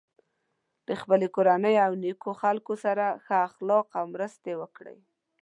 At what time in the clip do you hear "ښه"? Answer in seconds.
3.25-3.35